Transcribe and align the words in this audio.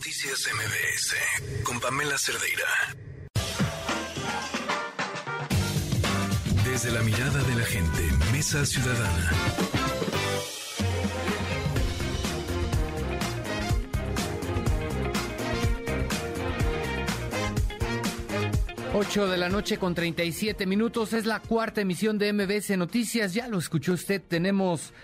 Noticias 0.00 0.48
MBS 0.54 1.62
con 1.62 1.78
Pamela 1.78 2.16
Cerdeira. 2.16 2.64
Desde 6.64 6.90
la 6.90 7.02
mirada 7.02 7.42
de 7.42 7.54
la 7.54 7.64
gente, 7.66 8.08
Mesa 8.32 8.64
Ciudadana. 8.64 9.30
Ocho 18.94 19.28
de 19.28 19.36
la 19.36 19.50
noche 19.50 19.76
con 19.76 19.94
37 19.94 20.64
minutos. 20.64 21.12
Es 21.12 21.26
la 21.26 21.40
cuarta 21.40 21.82
emisión 21.82 22.16
de 22.16 22.32
MBS 22.32 22.70
Noticias. 22.78 23.34
Ya 23.34 23.48
lo 23.48 23.58
escuchó 23.58 23.92
usted. 23.92 24.22
Tenemos 24.26 24.94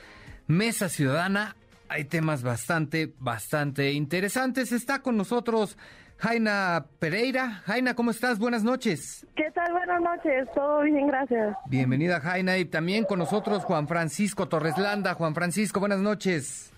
Mesa 0.46 0.88
Ciudadana 0.88 1.54
hay 1.88 2.04
temas 2.04 2.42
bastante, 2.42 3.12
bastante 3.18 3.92
interesantes. 3.92 4.72
Está 4.72 5.02
con 5.02 5.16
nosotros 5.16 5.76
Jaina 6.18 6.86
Pereira. 6.98 7.62
Jaina, 7.64 7.94
¿cómo 7.94 8.10
estás? 8.10 8.38
Buenas 8.38 8.64
noches. 8.64 9.26
¿Qué 9.36 9.50
tal? 9.52 9.72
Buenas 9.72 10.00
noches. 10.00 10.48
Todo 10.54 10.82
bien, 10.82 11.06
gracias. 11.06 11.56
Bienvenida, 11.66 12.20
Jaina. 12.20 12.58
Y 12.58 12.64
también 12.64 13.04
con 13.04 13.18
nosotros 13.18 13.64
Juan 13.64 13.86
Francisco 13.88 14.48
Torres 14.48 14.78
Landa. 14.78 15.14
Juan 15.14 15.34
Francisco, 15.34 15.80
buenas 15.80 16.00
noches. 16.00 16.72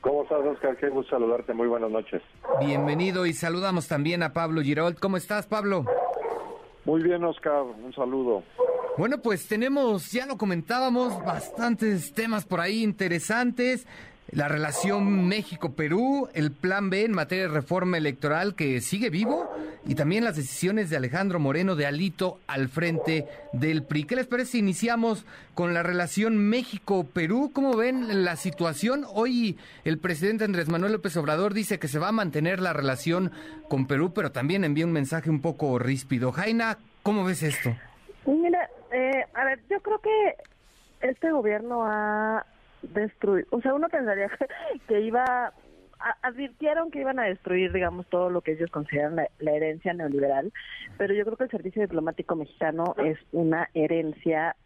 ¿Cómo 0.00 0.22
estás, 0.22 0.40
Oscar? 0.40 0.76
Qué 0.76 0.88
gusto 0.88 1.10
saludarte. 1.10 1.52
Muy 1.52 1.66
buenas 1.66 1.90
noches. 1.90 2.22
Bienvenido 2.60 3.26
y 3.26 3.32
saludamos 3.32 3.88
también 3.88 4.22
a 4.22 4.32
Pablo 4.32 4.62
Girault. 4.62 4.98
¿Cómo 4.98 5.16
estás, 5.16 5.46
Pablo? 5.46 5.84
Muy 6.84 7.02
bien, 7.02 7.22
Oscar. 7.24 7.62
Un 7.62 7.92
saludo. 7.92 8.42
Bueno, 8.96 9.18
pues 9.18 9.46
tenemos, 9.46 10.10
ya 10.10 10.26
lo 10.26 10.36
comentábamos, 10.36 11.22
bastantes 11.24 12.12
temas 12.14 12.44
por 12.44 12.60
ahí 12.60 12.82
interesantes 12.82 13.86
la 14.30 14.48
relación 14.48 15.26
México-Perú, 15.26 16.28
el 16.34 16.52
plan 16.52 16.90
B 16.90 17.04
en 17.04 17.12
materia 17.12 17.48
de 17.48 17.54
reforma 17.54 17.96
electoral 17.96 18.54
que 18.54 18.80
sigue 18.80 19.08
vivo 19.08 19.50
y 19.86 19.94
también 19.94 20.24
las 20.24 20.36
decisiones 20.36 20.90
de 20.90 20.98
Alejandro 20.98 21.38
Moreno 21.38 21.76
de 21.76 21.86
Alito 21.86 22.38
al 22.46 22.68
frente 22.68 23.26
del 23.54 23.84
PRI. 23.84 24.04
¿Qué 24.04 24.16
les 24.16 24.26
parece 24.26 24.58
iniciamos 24.58 25.24
con 25.54 25.72
la 25.72 25.82
relación 25.82 26.36
México-Perú? 26.36 27.52
¿Cómo 27.54 27.74
ven 27.74 28.24
la 28.24 28.36
situación? 28.36 29.06
Hoy 29.08 29.56
el 29.84 29.98
presidente 29.98 30.44
Andrés 30.44 30.68
Manuel 30.68 30.92
López 30.92 31.16
Obrador 31.16 31.54
dice 31.54 31.78
que 31.78 31.88
se 31.88 31.98
va 31.98 32.08
a 32.08 32.12
mantener 32.12 32.60
la 32.60 32.74
relación 32.74 33.32
con 33.68 33.86
Perú, 33.86 34.12
pero 34.14 34.30
también 34.30 34.64
envía 34.64 34.84
un 34.84 34.92
mensaje 34.92 35.30
un 35.30 35.40
poco 35.40 35.78
ríspido. 35.78 36.32
Jaina, 36.32 36.76
¿cómo 37.02 37.24
ves 37.24 37.42
esto? 37.42 37.74
Mira, 38.26 38.68
eh, 38.92 39.24
a 39.32 39.44
ver, 39.46 39.60
yo 39.70 39.80
creo 39.80 40.00
que 40.00 40.34
este 41.00 41.30
gobierno 41.30 41.84
ha 41.86 42.44
destruir, 42.82 43.46
o 43.50 43.60
sea, 43.60 43.74
uno 43.74 43.88
pensaría 43.88 44.30
que, 44.88 45.00
iba, 45.00 45.52
advirtieron 46.22 46.90
que 46.90 47.00
iban 47.00 47.18
a 47.18 47.24
destruir, 47.24 47.72
digamos, 47.72 48.06
todo 48.06 48.30
lo 48.30 48.40
que 48.40 48.52
ellos 48.52 48.70
consideran 48.70 49.16
la, 49.16 49.52
herencia 49.52 49.92
neoliberal, 49.94 50.52
pero 50.96 51.14
yo 51.14 51.24
creo 51.24 51.36
que 51.36 51.44
el 51.44 51.50
servicio 51.50 51.82
diplomático 51.82 52.36
mexicano 52.36 52.94
es 52.98 53.18
una 53.32 53.68
herencia 53.74 54.56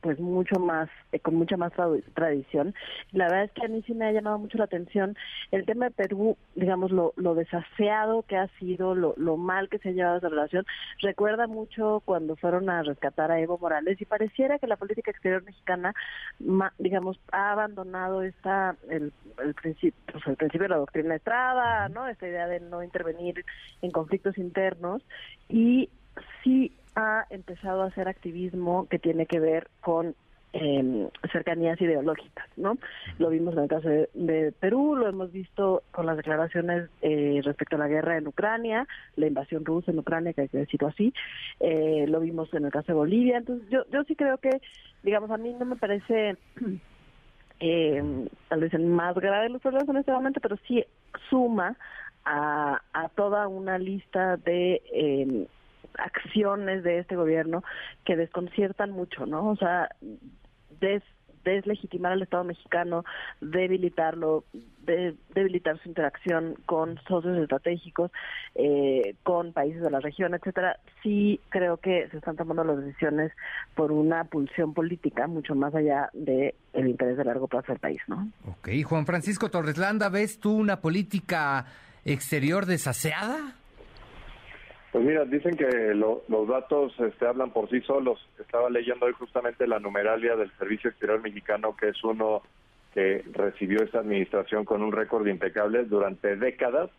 pues 0.00 0.18
mucho 0.20 0.58
más, 0.58 0.88
eh, 1.12 1.18
con 1.20 1.34
mucha 1.34 1.56
más 1.56 1.72
tradición. 2.14 2.74
La 3.12 3.24
verdad 3.24 3.44
es 3.44 3.52
que 3.52 3.64
a 3.64 3.68
mí 3.68 3.82
sí 3.86 3.94
me 3.94 4.06
ha 4.06 4.12
llamado 4.12 4.38
mucho 4.38 4.58
la 4.58 4.64
atención 4.64 5.16
el 5.50 5.64
tema 5.64 5.86
de 5.86 5.90
Perú, 5.92 6.36
digamos, 6.54 6.90
lo, 6.90 7.12
lo 7.16 7.34
desaseado 7.34 8.22
que 8.22 8.36
ha 8.36 8.48
sido, 8.58 8.94
lo, 8.94 9.14
lo 9.16 9.36
mal 9.36 9.68
que 9.68 9.78
se 9.78 9.90
ha 9.90 9.92
llevado 9.92 10.18
esa 10.18 10.28
relación. 10.28 10.64
Recuerda 11.00 11.46
mucho 11.46 12.02
cuando 12.04 12.36
fueron 12.36 12.70
a 12.70 12.82
rescatar 12.82 13.30
a 13.30 13.40
Evo 13.40 13.58
Morales 13.58 14.00
y 14.00 14.04
pareciera 14.04 14.58
que 14.58 14.66
la 14.66 14.76
política 14.76 15.10
exterior 15.10 15.42
mexicana, 15.42 15.94
digamos, 16.78 17.18
ha 17.30 17.52
abandonado 17.52 18.22
esta, 18.22 18.76
el, 18.88 19.12
el 19.42 19.54
principio, 19.54 20.00
pues 20.12 20.26
el 20.26 20.36
principio 20.36 20.64
de 20.64 20.70
la 20.70 20.76
doctrina 20.76 21.14
Estrada, 21.14 21.88
¿no? 21.88 22.08
Esta 22.08 22.28
idea 22.28 22.46
de 22.46 22.60
no 22.60 22.82
intervenir 22.82 23.44
en 23.80 23.90
conflictos 23.90 24.38
internos 24.38 25.02
y 25.48 25.88
sí 26.42 26.72
ha 26.94 27.26
empezado 27.30 27.82
a 27.82 27.86
hacer 27.86 28.08
activismo 28.08 28.86
que 28.88 28.98
tiene 28.98 29.26
que 29.26 29.40
ver 29.40 29.68
con 29.80 30.14
eh, 30.52 31.08
cercanías 31.32 31.80
ideológicas, 31.80 32.46
¿no? 32.56 32.76
Lo 33.18 33.30
vimos 33.30 33.54
en 33.54 33.60
el 33.60 33.68
caso 33.68 33.88
de, 33.88 34.52
Perú, 34.60 34.96
lo 34.96 35.08
hemos 35.08 35.32
visto 35.32 35.82
con 35.92 36.06
las 36.06 36.16
declaraciones 36.16 36.90
eh, 37.00 37.40
respecto 37.42 37.76
a 37.76 37.78
la 37.78 37.88
guerra 37.88 38.18
en 38.18 38.26
Ucrania, 38.26 38.86
la 39.16 39.26
invasión 39.26 39.64
rusa 39.64 39.90
en 39.90 39.98
Ucrania, 39.98 40.32
que 40.32 40.42
hay 40.42 40.48
que 40.48 40.58
decirlo 40.58 40.88
así, 40.88 41.14
eh, 41.60 42.04
lo 42.08 42.20
vimos 42.20 42.52
en 42.52 42.66
el 42.66 42.70
caso 42.70 42.88
de 42.88 42.94
Bolivia, 42.94 43.38
entonces 43.38 43.68
yo, 43.70 43.84
yo 43.90 44.04
sí 44.04 44.14
creo 44.14 44.38
que, 44.38 44.60
digamos, 45.02 45.30
a 45.30 45.38
mí 45.38 45.54
no 45.58 45.64
me 45.64 45.76
parece 45.76 46.36
eh, 47.60 48.28
tal 48.48 48.60
vez 48.60 48.74
el 48.74 48.84
más 48.86 49.14
grave 49.14 49.44
de 49.44 49.50
los 49.50 49.62
problemas 49.62 49.88
en 49.88 49.96
este 49.96 50.12
momento, 50.12 50.40
pero 50.40 50.56
sí 50.68 50.84
suma 51.30 51.76
a, 52.24 52.80
a 52.92 53.08
toda 53.10 53.48
una 53.48 53.78
lista 53.78 54.36
de 54.36 54.82
eh, 54.92 55.46
acciones 55.98 56.82
de 56.82 56.98
este 56.98 57.16
gobierno 57.16 57.62
que 58.04 58.16
desconciertan 58.16 58.90
mucho, 58.90 59.26
¿no? 59.26 59.50
O 59.50 59.56
sea, 59.56 59.88
des, 60.80 61.02
deslegitimar 61.44 62.12
al 62.12 62.22
Estado 62.22 62.44
mexicano, 62.44 63.04
debilitarlo, 63.40 64.44
de, 64.84 65.16
debilitar 65.34 65.80
su 65.82 65.88
interacción 65.88 66.56
con 66.66 66.98
socios 67.08 67.38
estratégicos, 67.38 68.10
eh, 68.54 69.14
con 69.22 69.52
países 69.52 69.82
de 69.82 69.90
la 69.90 70.00
región, 70.00 70.34
etcétera, 70.34 70.78
sí 71.02 71.40
creo 71.48 71.78
que 71.78 72.08
se 72.10 72.18
están 72.18 72.36
tomando 72.36 72.64
las 72.64 72.84
decisiones 72.84 73.32
por 73.74 73.92
una 73.92 74.24
pulsión 74.24 74.74
política 74.74 75.26
mucho 75.26 75.54
más 75.54 75.74
allá 75.74 76.10
del 76.12 76.54
el 76.72 76.88
interés 76.88 77.16
de 77.16 77.24
largo 77.24 77.48
plazo 77.48 77.72
del 77.72 77.80
país, 77.80 78.00
¿no? 78.06 78.28
Ok, 78.46 78.68
Juan 78.84 79.06
Francisco 79.06 79.50
Torres 79.50 79.78
Landa, 79.78 80.08
¿ves 80.08 80.38
tú 80.38 80.52
una 80.52 80.80
política 80.80 81.66
exterior 82.04 82.66
desaseada? 82.66 83.56
Pues 84.92 85.04
mira, 85.06 85.24
dicen 85.24 85.56
que 85.56 85.94
los 85.94 86.48
datos 86.48 86.92
este, 87.00 87.26
hablan 87.26 87.50
por 87.50 87.68
sí 87.70 87.80
solos. 87.80 88.20
Estaba 88.38 88.68
leyendo 88.68 89.06
hoy 89.06 89.12
justamente 89.14 89.66
la 89.66 89.80
numeralia 89.80 90.36
del 90.36 90.52
Servicio 90.58 90.90
Exterior 90.90 91.22
Mexicano, 91.22 91.74
que 91.74 91.88
es 91.88 92.04
uno 92.04 92.42
que 92.92 93.24
recibió 93.32 93.82
esta 93.82 94.00
administración 94.00 94.66
con 94.66 94.82
un 94.82 94.92
récord 94.92 95.26
impecable 95.26 95.84
durante 95.84 96.36
décadas. 96.36 96.90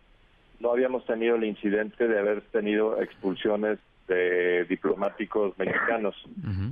No 0.60 0.72
habíamos 0.72 1.06
tenido 1.06 1.36
el 1.36 1.44
incidente 1.44 2.08
de 2.08 2.18
haber 2.18 2.42
tenido 2.42 3.00
expulsiones 3.00 3.78
de 4.08 4.66
diplomáticos 4.66 5.56
mexicanos. 5.60 6.16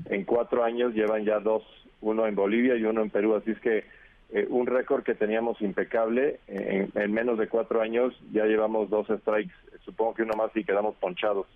En 0.09 0.25
cuatro 0.25 0.63
años 0.63 0.95
llevan 0.95 1.23
ya 1.23 1.39
dos, 1.39 1.63
uno 2.01 2.25
en 2.25 2.33
Bolivia 2.33 2.75
y 2.75 2.83
uno 2.83 3.03
en 3.03 3.11
Perú. 3.11 3.35
Así 3.35 3.51
es 3.51 3.59
que 3.59 3.83
eh, 4.33 4.47
un 4.49 4.65
récord 4.65 5.03
que 5.03 5.15
teníamos 5.15 5.61
impecable. 5.61 6.39
En, 6.47 7.11
menos 7.11 7.37
de 7.37 7.47
cuatro 7.47 7.81
años 7.81 8.13
ya 8.31 8.45
llevamos 8.45 8.89
dos 8.89 9.07
strikes, 9.07 9.53
supongo 9.83 10.13
que 10.13 10.23
uno 10.23 10.33
más 10.37 10.55
y 10.55 10.63
quedamos 10.63 10.95
ponchados. 10.95 11.47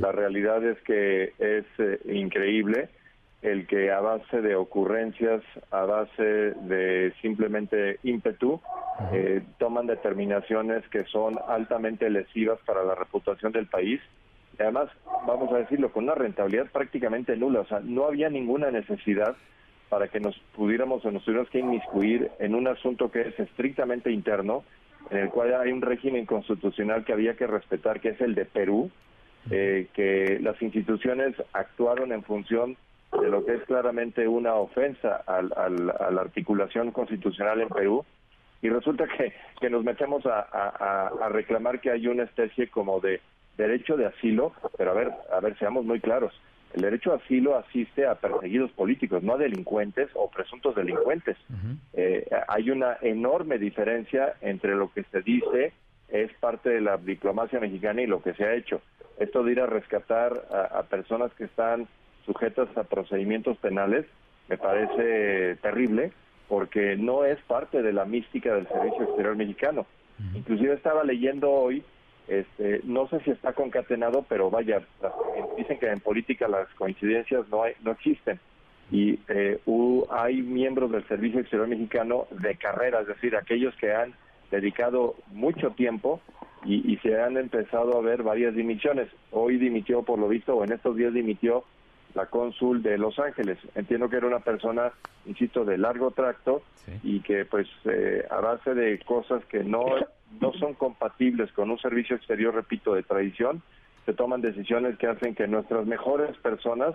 La 0.00 0.12
realidad 0.12 0.64
es 0.64 0.80
que 0.82 1.32
es 1.38 1.64
eh, 1.78 1.98
increíble 2.04 2.90
el 3.40 3.66
que 3.66 3.90
a 3.90 4.00
base 4.00 4.40
de 4.40 4.54
ocurrencias, 4.54 5.42
a 5.72 5.84
base 5.84 6.22
de 6.22 7.12
simplemente 7.20 7.98
ímpetu, 8.04 8.60
eh, 9.12 9.42
toman 9.58 9.88
determinaciones 9.88 10.86
que 10.88 11.04
son 11.06 11.34
altamente 11.48 12.08
lesivas 12.08 12.60
para 12.64 12.84
la 12.84 12.94
reputación 12.94 13.50
del 13.50 13.66
país. 13.66 14.00
Y 14.56 14.62
además, 14.62 14.90
vamos 15.26 15.52
a 15.52 15.58
decirlo, 15.58 15.90
con 15.90 16.04
una 16.04 16.14
rentabilidad 16.14 16.66
prácticamente 16.70 17.36
nula. 17.36 17.60
O 17.60 17.66
sea, 17.66 17.80
no 17.80 18.06
había 18.06 18.28
ninguna 18.28 18.70
necesidad 18.70 19.34
para 19.92 20.08
que 20.08 20.20
nos 20.20 20.34
pudiéramos 20.56 21.04
o 21.04 21.10
nos 21.10 21.22
tuviéramos 21.22 21.50
que 21.50 21.58
inmiscuir 21.58 22.30
en 22.38 22.54
un 22.54 22.66
asunto 22.66 23.10
que 23.10 23.20
es 23.28 23.38
estrictamente 23.38 24.10
interno, 24.10 24.64
en 25.10 25.18
el 25.18 25.28
cual 25.28 25.54
hay 25.54 25.70
un 25.70 25.82
régimen 25.82 26.24
constitucional 26.24 27.04
que 27.04 27.12
había 27.12 27.36
que 27.36 27.46
respetar, 27.46 28.00
que 28.00 28.08
es 28.08 28.20
el 28.22 28.34
de 28.34 28.46
Perú, 28.46 28.90
eh, 29.50 29.88
que 29.92 30.38
las 30.40 30.62
instituciones 30.62 31.34
actuaron 31.52 32.10
en 32.10 32.22
función 32.22 32.78
de 33.20 33.28
lo 33.28 33.44
que 33.44 33.52
es 33.56 33.64
claramente 33.64 34.26
una 34.26 34.54
ofensa 34.54 35.16
al, 35.26 35.52
a 35.52 35.68
la 36.10 36.20
articulación 36.22 36.90
constitucional 36.90 37.60
en 37.60 37.68
Perú, 37.68 38.02
y 38.62 38.70
resulta 38.70 39.06
que, 39.06 39.34
que 39.60 39.68
nos 39.68 39.84
metemos 39.84 40.24
a, 40.24 40.40
a 40.40 41.28
reclamar 41.28 41.82
que 41.82 41.90
hay 41.90 42.06
una 42.06 42.22
especie 42.22 42.68
como 42.68 42.98
de 43.00 43.20
derecho 43.58 43.98
de 43.98 44.06
asilo, 44.06 44.54
pero 44.78 44.92
a 44.92 44.94
ver, 44.94 45.12
a 45.30 45.40
ver, 45.40 45.58
seamos 45.58 45.84
muy 45.84 46.00
claros, 46.00 46.32
el 46.74 46.82
derecho 46.82 47.12
a 47.12 47.16
asilo 47.16 47.56
asiste 47.56 48.06
a 48.06 48.14
perseguidos 48.14 48.70
políticos, 48.72 49.22
no 49.22 49.34
a 49.34 49.38
delincuentes 49.38 50.08
o 50.14 50.30
presuntos 50.30 50.74
delincuentes. 50.74 51.36
Eh, 51.92 52.26
hay 52.48 52.70
una 52.70 52.96
enorme 53.02 53.58
diferencia 53.58 54.34
entre 54.40 54.74
lo 54.74 54.90
que 54.92 55.04
se 55.04 55.20
dice 55.22 55.72
es 56.08 56.32
parte 56.40 56.68
de 56.70 56.80
la 56.80 56.98
diplomacia 56.98 57.58
mexicana 57.58 58.02
y 58.02 58.06
lo 58.06 58.22
que 58.22 58.34
se 58.34 58.44
ha 58.44 58.54
hecho. 58.54 58.80
Esto 59.18 59.42
de 59.42 59.52
ir 59.52 59.60
a 59.60 59.66
rescatar 59.66 60.46
a, 60.50 60.82
personas 60.84 61.32
que 61.34 61.44
están 61.44 61.88
sujetas 62.24 62.68
a 62.76 62.84
procedimientos 62.84 63.56
penales 63.58 64.06
me 64.48 64.58
parece 64.58 65.56
terrible 65.56 66.12
porque 66.48 66.96
no 66.96 67.24
es 67.24 67.38
parte 67.42 67.82
de 67.82 67.92
la 67.92 68.04
mística 68.04 68.54
del 68.54 68.68
Servicio 68.68 69.04
Exterior 69.04 69.36
Mexicano. 69.36 69.86
Inclusive 70.34 70.74
estaba 70.74 71.02
leyendo 71.04 71.50
hoy 71.50 71.82
este, 72.28 72.80
no 72.84 73.08
sé 73.08 73.20
si 73.20 73.30
está 73.30 73.52
concatenado, 73.52 74.24
pero 74.28 74.50
vaya, 74.50 74.82
dicen 75.56 75.78
que 75.78 75.88
en 75.88 76.00
política 76.00 76.48
las 76.48 76.68
coincidencias 76.74 77.48
no, 77.48 77.62
hay, 77.62 77.74
no 77.82 77.92
existen. 77.92 78.38
Y 78.90 79.18
eh, 79.28 79.58
hay 80.10 80.42
miembros 80.42 80.92
del 80.92 81.06
Servicio 81.08 81.40
Exterior 81.40 81.68
Mexicano 81.68 82.26
de 82.30 82.56
carrera, 82.56 83.00
es 83.00 83.06
decir, 83.06 83.36
aquellos 83.36 83.74
que 83.76 83.92
han 83.92 84.12
dedicado 84.50 85.14
mucho 85.32 85.70
tiempo 85.70 86.20
y, 86.64 86.92
y, 86.92 86.98
se 86.98 87.20
han 87.20 87.36
empezado 87.38 87.98
a 87.98 88.02
ver 88.02 88.22
varias 88.22 88.54
dimisiones. 88.54 89.08
Hoy 89.30 89.56
dimitió, 89.56 90.02
por 90.02 90.18
lo 90.18 90.28
visto, 90.28 90.54
o 90.56 90.64
en 90.64 90.72
estos 90.72 90.94
días 90.96 91.12
dimitió 91.12 91.64
la 92.14 92.26
cónsul 92.26 92.82
de 92.82 92.98
Los 92.98 93.18
Ángeles. 93.18 93.58
Entiendo 93.74 94.08
que 94.08 94.16
era 94.16 94.26
una 94.26 94.40
persona, 94.40 94.92
insisto, 95.26 95.64
de 95.64 95.78
largo 95.78 96.10
tracto 96.10 96.62
y 97.02 97.20
que 97.20 97.44
pues 97.44 97.68
eh, 97.84 98.26
a 98.30 98.40
base 98.40 98.74
de 98.74 98.98
cosas 99.00 99.44
que 99.46 99.62
no, 99.62 99.84
no 100.40 100.52
son 100.54 100.74
compatibles 100.74 101.52
con 101.52 101.70
un 101.70 101.78
servicio 101.78 102.16
exterior, 102.16 102.54
repito, 102.54 102.94
de 102.94 103.02
tradición, 103.02 103.62
se 104.04 104.12
toman 104.12 104.40
decisiones 104.40 104.98
que 104.98 105.06
hacen 105.06 105.34
que 105.34 105.46
nuestras 105.46 105.86
mejores 105.86 106.36
personas 106.38 106.94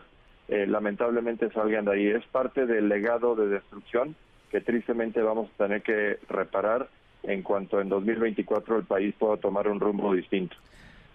eh, 0.50 0.66
lamentablemente 0.68 1.50
salgan 1.52 1.86
de 1.86 1.92
ahí. 1.92 2.08
Es 2.08 2.26
parte 2.26 2.66
del 2.66 2.90
legado 2.90 3.36
de 3.36 3.48
destrucción 3.48 4.16
que 4.50 4.62
tristemente 4.62 5.22
vamos 5.22 5.50
a 5.50 5.64
tener 5.66 5.82
que 5.82 6.20
reparar 6.30 6.90
en 7.24 7.44
cuanto 7.44 7.82
en 7.82 7.90
2024 7.90 8.78
el 8.78 8.86
país 8.86 9.14
pueda 9.18 9.38
tomar 9.38 9.68
un 9.68 9.80
rumbo 9.80 10.14
distinto. 10.14 10.56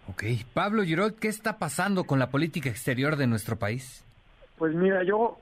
Ok. 0.08 0.24
Pablo 0.52 0.82
Girol, 0.82 1.14
¿qué 1.14 1.28
está 1.28 1.58
pasando 1.58 2.04
con 2.04 2.18
la 2.18 2.30
política 2.30 2.68
exterior 2.68 3.16
de 3.16 3.26
nuestro 3.26 3.56
país? 3.56 4.04
Pues 4.58 4.74
mira, 4.74 5.02
yo 5.04 5.38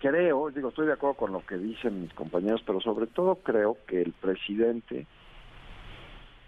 creo, 0.00 0.50
digo, 0.50 0.68
estoy 0.68 0.86
de 0.86 0.92
acuerdo 0.92 1.16
con 1.16 1.32
lo 1.32 1.44
que 1.44 1.56
dicen 1.56 2.02
mis 2.02 2.12
compañeros, 2.14 2.62
pero 2.66 2.80
sobre 2.80 3.06
todo 3.06 3.36
creo 3.36 3.78
que 3.86 4.02
el 4.02 4.12
presidente 4.12 5.06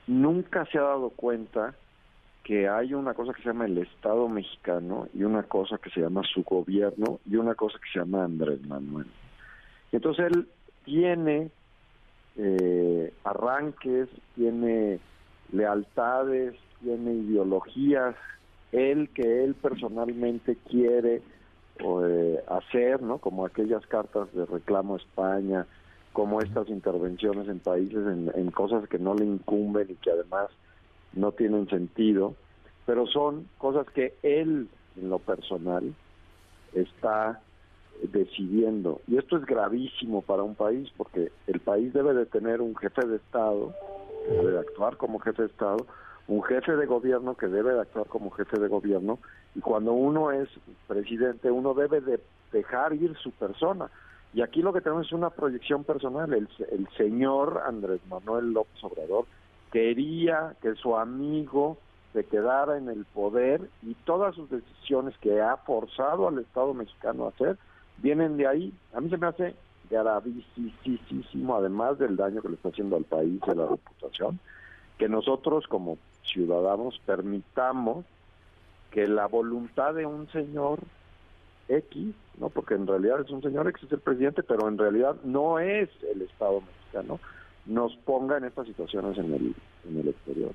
nunca 0.06 0.64
se 0.66 0.78
ha 0.78 0.82
dado 0.82 1.10
cuenta 1.10 1.74
que 2.44 2.68
hay 2.68 2.94
una 2.94 3.12
cosa 3.12 3.34
que 3.34 3.42
se 3.42 3.48
llama 3.48 3.66
el 3.66 3.76
Estado 3.76 4.26
mexicano 4.28 5.06
y 5.12 5.22
una 5.22 5.42
cosa 5.42 5.76
que 5.76 5.90
se 5.90 6.00
llama 6.00 6.22
su 6.22 6.42
gobierno 6.44 7.20
y 7.28 7.36
una 7.36 7.54
cosa 7.54 7.78
que 7.78 7.90
se 7.92 7.98
llama 7.98 8.24
Andrés 8.24 8.66
Manuel. 8.66 9.06
entonces 9.92 10.26
él 10.32 10.48
tiene 10.84 11.50
eh, 12.36 13.12
arranques, 13.24 14.08
tiene 14.34 14.98
lealtades, 15.52 16.54
tiene 16.82 17.14
ideologías, 17.14 18.14
él 18.72 19.10
que 19.14 19.44
él 19.44 19.54
personalmente 19.54 20.56
quiere 20.68 21.22
eh, 21.78 22.44
hacer, 22.48 23.02
¿no? 23.02 23.18
Como 23.18 23.46
aquellas 23.46 23.86
cartas 23.86 24.32
de 24.34 24.44
reclamo 24.46 24.94
a 24.94 24.98
España, 24.98 25.66
como 26.12 26.40
estas 26.40 26.68
intervenciones 26.68 27.48
en 27.48 27.60
países 27.60 28.04
en, 28.34 28.50
cosas 28.50 28.88
que 28.88 28.98
no 28.98 29.14
le 29.14 29.24
incumben 29.24 29.88
y 29.90 29.94
que 29.94 30.10
además 30.10 30.50
no 31.12 31.32
tienen 31.32 31.68
sentido, 31.68 32.34
pero 32.86 33.06
son 33.06 33.46
cosas 33.58 33.86
que 33.90 34.14
él, 34.22 34.68
en 34.96 35.08
lo 35.08 35.20
personal, 35.20 35.94
está 36.72 37.40
decidiendo. 38.02 39.00
Y 39.06 39.16
esto 39.16 39.36
es 39.36 39.46
gravísimo 39.46 40.22
para 40.22 40.42
un 40.42 40.54
país, 40.54 40.90
porque 40.96 41.30
el 41.46 41.60
país 41.60 41.92
debe 41.92 42.14
de 42.14 42.26
tener 42.26 42.60
un 42.60 42.74
jefe 42.76 43.06
de 43.06 43.16
Estado, 43.16 43.72
debe 44.28 44.52
de 44.52 44.58
actuar 44.58 44.96
como 44.96 45.20
jefe 45.20 45.42
de 45.42 45.48
Estado, 45.48 45.86
un 46.28 46.42
jefe 46.42 46.76
de 46.76 46.86
gobierno 46.86 47.34
que 47.34 47.48
debe 47.48 47.72
de 47.72 47.80
actuar 47.80 48.06
como 48.06 48.30
jefe 48.30 48.60
de 48.60 48.68
gobierno 48.68 49.18
y 49.54 49.60
cuando 49.60 49.92
uno 49.92 50.30
es 50.30 50.48
presidente 50.86 51.50
uno 51.50 51.72
debe 51.74 52.00
de 52.02 52.20
dejar 52.52 52.92
ir 52.92 53.16
su 53.16 53.32
persona. 53.32 53.90
Y 54.34 54.42
aquí 54.42 54.60
lo 54.60 54.74
que 54.74 54.82
tenemos 54.82 55.06
es 55.06 55.12
una 55.12 55.30
proyección 55.30 55.84
personal. 55.84 56.32
El, 56.34 56.48
el 56.70 56.86
señor 56.98 57.62
Andrés 57.66 58.00
Manuel 58.08 58.52
López 58.52 58.84
Obrador 58.84 59.24
quería 59.72 60.54
que 60.60 60.74
su 60.74 60.96
amigo 60.96 61.78
se 62.12 62.24
quedara 62.24 62.76
en 62.76 62.90
el 62.90 63.06
poder 63.06 63.62
y 63.82 63.94
todas 63.94 64.34
sus 64.34 64.50
decisiones 64.50 65.16
que 65.18 65.40
ha 65.40 65.56
forzado 65.56 66.28
al 66.28 66.38
Estado 66.38 66.74
mexicano 66.74 67.24
a 67.24 67.30
hacer 67.30 67.56
vienen 67.98 68.36
de 68.36 68.46
ahí. 68.46 68.72
A 68.92 69.00
mí 69.00 69.08
se 69.08 69.16
me 69.16 69.28
hace 69.28 69.54
gravísimo 69.88 71.56
además 71.56 71.98
del 71.98 72.16
daño 72.16 72.42
que 72.42 72.48
le 72.50 72.56
está 72.56 72.68
haciendo 72.68 72.96
al 72.96 73.04
país 73.04 73.40
de 73.46 73.54
la 73.54 73.66
reputación 73.66 74.38
que 74.98 75.08
nosotros 75.08 75.66
como 75.68 75.96
ciudadanos 76.24 77.00
permitamos 77.06 78.04
que 78.90 79.06
la 79.06 79.26
voluntad 79.26 79.94
de 79.94 80.06
un 80.06 80.28
señor 80.30 80.80
X, 81.68 82.14
¿no? 82.38 82.48
Porque 82.48 82.74
en 82.74 82.86
realidad 82.86 83.20
es 83.20 83.30
un 83.30 83.42
señor 83.42 83.68
X, 83.68 83.84
es 83.84 83.92
el 83.92 84.00
presidente, 84.00 84.42
pero 84.42 84.68
en 84.68 84.78
realidad 84.78 85.16
no 85.24 85.58
es 85.58 85.88
el 86.12 86.22
Estado 86.22 86.60
mexicano, 86.62 87.20
nos 87.66 87.94
ponga 87.96 88.38
en 88.38 88.44
estas 88.44 88.66
situaciones 88.66 89.18
en 89.18 89.34
el, 89.34 89.54
en 89.88 90.00
el 90.00 90.08
exterior, 90.08 90.52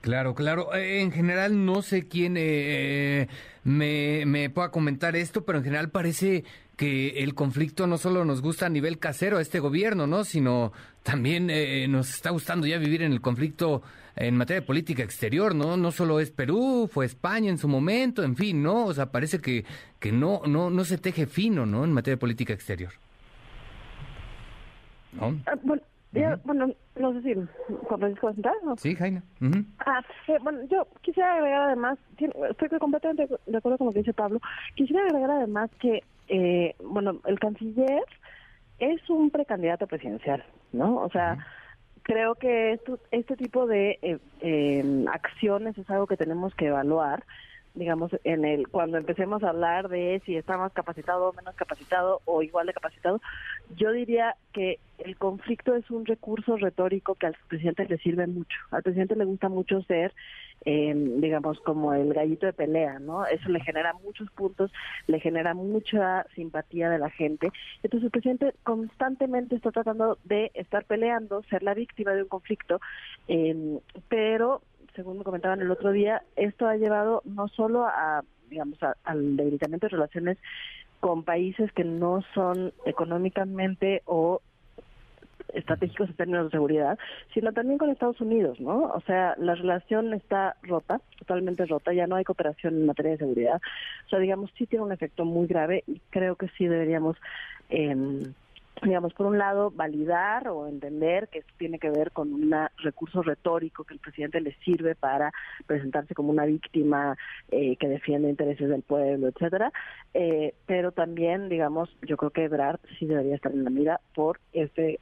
Claro, 0.00 0.34
claro. 0.34 0.74
Eh, 0.74 1.02
en 1.02 1.12
general 1.12 1.64
no 1.64 1.82
sé 1.82 2.08
quién 2.08 2.36
eh, 2.38 3.28
me, 3.64 4.24
me 4.26 4.48
pueda 4.48 4.70
comentar 4.70 5.14
esto, 5.14 5.44
pero 5.44 5.58
en 5.58 5.64
general 5.64 5.90
parece 5.90 6.44
que 6.76 7.22
el 7.22 7.34
conflicto 7.34 7.86
no 7.86 7.98
solo 7.98 8.24
nos 8.24 8.40
gusta 8.40 8.64
a 8.64 8.70
nivel 8.70 8.98
casero 8.98 9.36
a 9.36 9.42
este 9.42 9.60
gobierno, 9.60 10.06
¿no? 10.06 10.24
Sino 10.24 10.72
también 11.02 11.50
eh, 11.50 11.86
nos 11.88 12.08
está 12.08 12.30
gustando 12.30 12.66
ya 12.66 12.78
vivir 12.78 13.02
en 13.02 13.12
el 13.12 13.20
conflicto 13.20 13.82
en 14.16 14.36
materia 14.36 14.62
de 14.62 14.66
política 14.66 15.02
exterior, 15.02 15.54
¿no? 15.54 15.76
No 15.76 15.92
solo 15.92 16.20
es 16.20 16.30
Perú, 16.30 16.88
fue 16.90 17.04
España 17.04 17.50
en 17.50 17.58
su 17.58 17.68
momento, 17.68 18.22
en 18.22 18.34
fin, 18.34 18.62
¿no? 18.62 18.86
O 18.86 18.94
sea, 18.94 19.12
parece 19.12 19.40
que, 19.40 19.66
que 19.98 20.10
no, 20.12 20.40
no, 20.46 20.70
no 20.70 20.84
se 20.84 20.96
teje 20.96 21.26
fino, 21.26 21.66
¿no? 21.66 21.84
En 21.84 21.92
materia 21.92 22.16
de 22.16 22.20
política 22.20 22.54
exterior. 22.54 22.92
¿No? 25.12 25.38
Ah, 26.16 26.38
bueno, 26.44 26.66
bueno, 26.66 26.74
no 26.96 27.12
sé 27.12 27.22
si 27.22 27.34
Juan 27.34 28.00
Francisco 28.00 28.26
va 28.26 28.30
a 28.30 28.34
sentar, 28.34 28.54
¿no? 28.64 28.76
Sí, 28.76 28.96
Jaina. 28.96 29.22
Ah, 29.86 30.02
eh, 30.26 30.38
bueno, 30.42 30.64
yo 30.64 30.86
quisiera 31.02 31.34
agregar 31.34 31.62
además, 31.62 31.98
estoy 32.50 32.68
completamente 32.78 33.28
de 33.46 33.56
acuerdo 33.56 33.78
con 33.78 33.86
lo 33.88 33.92
que 33.92 34.00
dice 34.00 34.12
Pablo, 34.12 34.40
quisiera 34.74 35.04
agregar 35.04 35.30
además 35.30 35.70
que 35.78 36.02
eh, 36.28 36.74
bueno, 36.82 37.20
el 37.26 37.38
canciller 37.40 38.04
es 38.78 39.10
un 39.10 39.30
precandidato 39.30 39.86
presidencial, 39.86 40.44
¿no? 40.72 40.96
O 40.96 41.10
sea, 41.10 41.44
creo 42.02 42.36
que 42.36 42.72
esto, 42.72 42.98
este 43.10 43.36
tipo 43.36 43.66
de 43.66 43.98
eh, 44.02 44.18
eh, 44.40 45.04
acciones 45.12 45.76
es 45.76 45.90
algo 45.90 46.06
que 46.06 46.16
tenemos 46.16 46.54
que 46.54 46.66
evaluar 46.66 47.24
digamos, 47.74 48.10
en 48.24 48.44
el 48.44 48.68
cuando 48.68 48.98
empecemos 48.98 49.42
a 49.42 49.50
hablar 49.50 49.88
de 49.88 50.20
si 50.26 50.36
está 50.36 50.56
más 50.56 50.72
capacitado 50.72 51.32
menos 51.32 51.54
capacitado 51.54 52.20
o 52.24 52.42
igual 52.42 52.66
de 52.66 52.72
capacitado, 52.72 53.20
yo 53.76 53.92
diría 53.92 54.36
que 54.52 54.78
el 54.98 55.16
conflicto 55.16 55.74
es 55.74 55.90
un 55.90 56.04
recurso 56.04 56.56
retórico 56.56 57.14
que 57.14 57.26
al 57.26 57.36
presidente 57.48 57.86
le 57.86 57.98
sirve 57.98 58.26
mucho. 58.26 58.58
Al 58.70 58.82
presidente 58.82 59.16
le 59.16 59.24
gusta 59.24 59.48
mucho 59.48 59.80
ser, 59.82 60.12
eh, 60.64 60.92
digamos, 60.94 61.60
como 61.60 61.94
el 61.94 62.12
gallito 62.12 62.46
de 62.46 62.52
pelea, 62.52 62.98
¿no? 62.98 63.24
Eso 63.26 63.48
le 63.48 63.60
genera 63.60 63.94
muchos 63.94 64.30
puntos, 64.32 64.72
le 65.06 65.20
genera 65.20 65.54
mucha 65.54 66.26
simpatía 66.34 66.90
de 66.90 66.98
la 66.98 67.10
gente. 67.10 67.50
Entonces 67.82 68.06
el 68.06 68.10
presidente 68.10 68.54
constantemente 68.64 69.54
está 69.56 69.70
tratando 69.70 70.18
de 70.24 70.50
estar 70.54 70.84
peleando, 70.84 71.42
ser 71.44 71.62
la 71.62 71.74
víctima 71.74 72.12
de 72.12 72.22
un 72.22 72.28
conflicto, 72.28 72.80
eh, 73.28 73.78
pero 74.08 74.60
según 74.94 75.18
me 75.18 75.24
comentaban 75.24 75.60
el 75.60 75.70
otro 75.70 75.92
día, 75.92 76.22
esto 76.36 76.66
ha 76.66 76.76
llevado 76.76 77.22
no 77.24 77.48
solo 77.48 77.84
a, 77.84 78.22
digamos, 78.48 78.78
al 79.04 79.36
debilitamiento 79.36 79.86
de 79.86 79.90
relaciones 79.90 80.38
con 81.00 81.24
países 81.24 81.72
que 81.72 81.84
no 81.84 82.22
son 82.34 82.72
económicamente 82.84 84.02
o 84.04 84.40
estratégicos 85.54 86.08
en 86.10 86.16
términos 86.16 86.44
de 86.44 86.50
seguridad, 86.50 86.98
sino 87.34 87.52
también 87.52 87.78
con 87.78 87.90
Estados 87.90 88.20
Unidos, 88.20 88.60
¿no? 88.60 88.84
O 88.84 89.00
sea, 89.00 89.34
la 89.38 89.54
relación 89.54 90.14
está 90.14 90.56
rota, 90.62 91.00
totalmente 91.18 91.66
rota, 91.66 91.92
ya 91.92 92.06
no 92.06 92.16
hay 92.16 92.24
cooperación 92.24 92.74
en 92.74 92.86
materia 92.86 93.12
de 93.12 93.18
seguridad. 93.18 93.60
O 94.06 94.08
sea, 94.10 94.18
digamos, 94.18 94.50
sí 94.56 94.66
tiene 94.66 94.84
un 94.84 94.92
efecto 94.92 95.24
muy 95.24 95.46
grave 95.46 95.82
y 95.86 96.00
creo 96.10 96.36
que 96.36 96.48
sí 96.56 96.66
deberíamos 96.66 97.16
eh, 97.70 97.96
digamos, 98.82 99.12
por 99.14 99.26
un 99.26 99.38
lado, 99.38 99.70
validar 99.70 100.48
o 100.48 100.66
entender 100.66 101.28
que 101.28 101.40
esto 101.40 101.52
tiene 101.58 101.78
que 101.78 101.90
ver 101.90 102.12
con 102.12 102.32
un 102.32 102.54
recurso 102.78 103.22
retórico 103.22 103.84
que 103.84 103.94
el 103.94 104.00
presidente 104.00 104.40
le 104.40 104.54
sirve 104.64 104.94
para 104.94 105.32
presentarse 105.66 106.14
como 106.14 106.30
una 106.30 106.46
víctima 106.46 107.16
eh, 107.50 107.76
que 107.76 107.88
defiende 107.88 108.30
intereses 108.30 108.68
del 108.68 108.82
pueblo, 108.82 109.28
etcétera. 109.28 109.72
Eh, 110.14 110.54
pero 110.66 110.92
también, 110.92 111.48
digamos, 111.48 111.90
yo 112.02 112.16
creo 112.16 112.30
que 112.30 112.44
Ebrard 112.44 112.80
sí 112.98 113.06
debería 113.06 113.34
estar 113.34 113.52
en 113.52 113.64
la 113.64 113.70
mira 113.70 114.00
por 114.14 114.40
este 114.52 114.98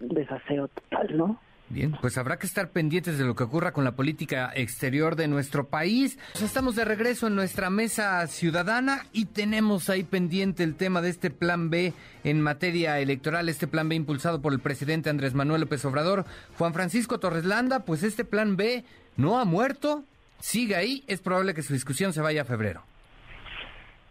desaseo 0.00 0.68
total, 0.68 1.16
¿no? 1.16 1.40
Bien, 1.68 1.96
pues 2.00 2.16
habrá 2.16 2.38
que 2.38 2.46
estar 2.46 2.70
pendientes 2.70 3.18
de 3.18 3.24
lo 3.24 3.34
que 3.34 3.42
ocurra 3.42 3.72
con 3.72 3.82
la 3.82 3.96
política 3.96 4.52
exterior 4.54 5.16
de 5.16 5.26
nuestro 5.26 5.66
país. 5.66 6.16
Pues 6.32 6.44
estamos 6.44 6.76
de 6.76 6.84
regreso 6.84 7.26
en 7.26 7.34
nuestra 7.34 7.70
mesa 7.70 8.24
ciudadana 8.28 9.02
y 9.12 9.26
tenemos 9.26 9.90
ahí 9.90 10.04
pendiente 10.04 10.62
el 10.62 10.76
tema 10.76 11.02
de 11.02 11.10
este 11.10 11.30
plan 11.30 11.68
B 11.68 11.92
en 12.22 12.40
materia 12.40 13.00
electoral, 13.00 13.48
este 13.48 13.66
plan 13.66 13.88
B 13.88 13.96
impulsado 13.96 14.40
por 14.40 14.52
el 14.52 14.60
presidente 14.60 15.10
Andrés 15.10 15.34
Manuel 15.34 15.62
López 15.62 15.84
Obrador. 15.84 16.24
Juan 16.56 16.72
Francisco 16.72 17.18
Torres 17.18 17.44
Landa, 17.44 17.80
pues 17.80 18.04
este 18.04 18.24
plan 18.24 18.56
B 18.56 18.84
no 19.16 19.40
ha 19.40 19.44
muerto, 19.44 20.04
sigue 20.38 20.76
ahí, 20.76 21.02
es 21.08 21.20
probable 21.20 21.52
que 21.52 21.62
su 21.62 21.72
discusión 21.72 22.12
se 22.12 22.20
vaya 22.20 22.42
a 22.42 22.44
febrero. 22.44 22.82